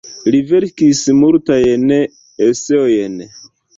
[0.35, 1.85] Li verkis multajn
[2.47, 3.23] eseojn.